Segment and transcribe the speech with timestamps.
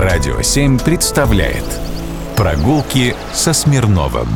[0.00, 1.62] Радио 7 представляет
[2.34, 4.28] Прогулки со Смирновым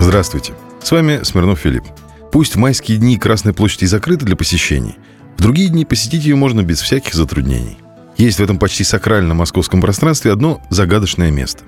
[0.00, 1.84] Здравствуйте, с вами Смирнов Филипп.
[2.32, 4.96] Пусть в майские дни Красная площадь и закрыта для посещений,
[5.36, 7.78] в другие дни посетить ее можно без всяких затруднений.
[8.16, 11.62] Есть в этом почти сакральном московском пространстве одно загадочное место.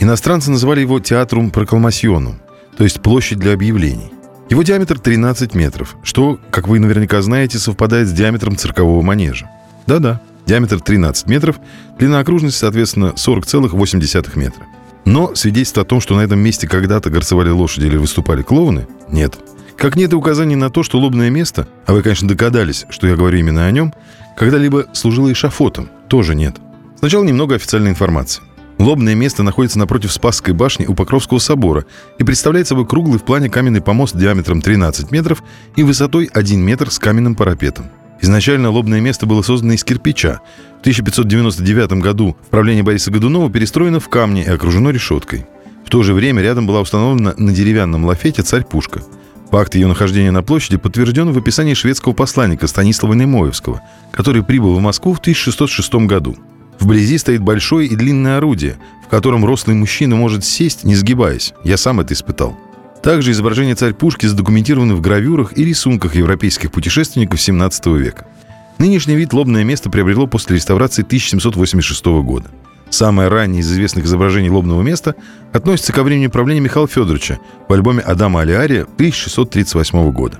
[0.00, 2.40] Иностранцы называли его театрум прокламационум,
[2.76, 4.10] то есть площадь для объявлений.
[4.50, 9.48] Его диаметр 13 метров, что, как вы наверняка знаете, совпадает с диаметром циркового манежа.
[9.86, 11.56] Да-да, диаметр 13 метров,
[11.98, 14.64] длина окружности, соответственно, 40,8 метра.
[15.04, 19.38] Но свидетельство о том, что на этом месте когда-то горцевали лошади или выступали клоуны, нет.
[19.76, 23.14] Как нет и указаний на то, что лобное место, а вы, конечно, догадались, что я
[23.14, 23.92] говорю именно о нем,
[24.36, 26.56] когда-либо служило эшафотом, тоже нет.
[26.98, 28.42] Сначала немного официальной информации.
[28.78, 31.86] Лобное место находится напротив Спасской башни у Покровского собора
[32.18, 35.42] и представляет собой круглый в плане каменный помост диаметром 13 метров
[35.76, 37.86] и высотой 1 метр с каменным парапетом.
[38.20, 40.40] Изначально лобное место было создано из кирпича.
[40.78, 45.46] В 1599 году в Бориса Годунова перестроено в камне и окружено решеткой.
[45.84, 49.02] В то же время рядом была установлена на деревянном лафете царь-пушка.
[49.50, 54.80] Факт ее нахождения на площади подтвержден в описании шведского посланника Станислава Немоевского, который прибыл в
[54.80, 56.36] Москву в 1606 году.
[56.80, 61.54] Вблизи стоит большое и длинное орудие, в котором рослый мужчина может сесть, не сгибаясь.
[61.62, 62.58] Я сам это испытал.
[63.06, 68.26] Также изображения царь-пушки задокументированы в гравюрах и рисунках европейских путешественников 17 века.
[68.78, 72.50] Нынешний вид лобное место приобрело после реставрации 1786 года.
[72.90, 75.14] Самое раннее из известных изображений лобного места
[75.52, 77.38] относится ко времени правления Михаила Федоровича
[77.68, 80.38] в альбоме Адама Алиария 1638 года.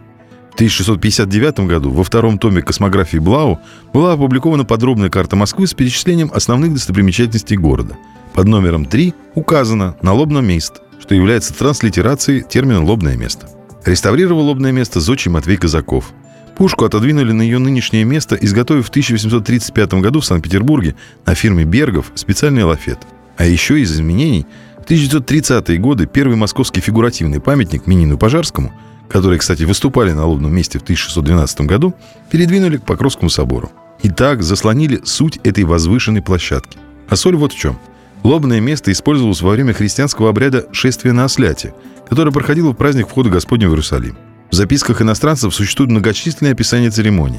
[0.54, 3.60] 1659 году во втором томе космографии Блау
[3.92, 7.96] была опубликована подробная карта Москвы с перечислением основных достопримечательностей города.
[8.34, 13.48] Под номером 3 указано на лобном место, что является транслитерацией термина «лобное место».
[13.84, 16.12] Реставрировал лобное место зодчий Матвей Казаков.
[16.56, 22.10] Пушку отодвинули на ее нынешнее место, изготовив в 1835 году в Санкт-Петербурге на фирме «Бергов»
[22.16, 22.98] специальный лафет.
[23.36, 24.46] А еще из изменений
[24.78, 28.72] в 1930-е годы первый московский фигуративный памятник Минину Пожарскому–
[29.08, 31.94] которые, кстати, выступали на лобном месте в 1612 году,
[32.30, 33.70] передвинули к Покровскому собору.
[34.02, 36.78] И так заслонили суть этой возвышенной площадки.
[37.08, 37.78] А соль вот в чем.
[38.26, 41.74] Лобное место использовалось во время христианского обряда шествия на осляте,
[42.08, 44.18] которое проходило в праздник входа Господня в Иерусалим.
[44.50, 47.38] В записках иностранцев существуют многочисленные описания церемоний.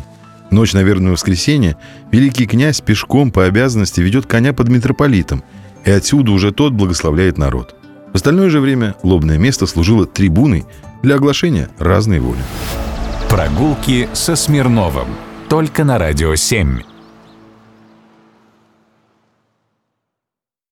[0.50, 1.76] Ночь на верное воскресенье
[2.10, 5.44] великий князь пешком по обязанности ведет коня под митрополитом,
[5.84, 7.76] и отсюда уже тот благословляет народ.
[8.14, 10.64] В остальное же время лобное место служило трибуной
[11.04, 12.40] для оглашения разной воли.
[13.28, 15.08] Прогулки со Смирновым.
[15.50, 16.80] Только на Радио 7.